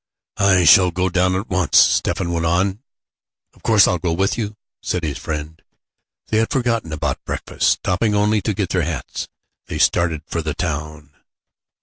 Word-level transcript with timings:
"I 0.39 0.63
shall 0.65 0.89
go 0.89 1.09
down 1.09 1.35
at 1.35 1.47
once," 1.47 1.77
Stephen 1.77 2.31
went 2.31 2.47
on. 2.47 2.79
"Of 3.53 3.61
course 3.61 3.87
I'll 3.87 3.99
go 3.99 4.13
with 4.13 4.35
you," 4.35 4.57
said 4.81 5.03
his 5.03 5.19
friend. 5.19 5.61
They 6.29 6.39
had 6.39 6.49
forgotten 6.49 6.91
about 6.91 7.23
breakfast. 7.23 7.69
Stopping 7.73 8.15
only 8.15 8.41
to 8.41 8.55
get 8.55 8.69
their 8.69 8.81
hats, 8.81 9.27
they 9.67 9.77
started 9.77 10.23
for 10.25 10.41
the 10.41 10.55
town. 10.55 11.11